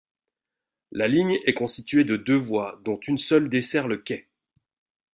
[0.91, 4.27] La ligne est constituée de deux voies dont une seule dessert le quai.